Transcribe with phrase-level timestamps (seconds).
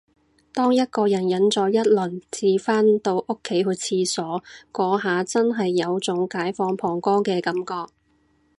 [0.51, 4.43] 當一個人忍咗一輪至返到屋企去廁所，
[4.73, 7.93] 嗰下真係有種解放膀胱嘅感覺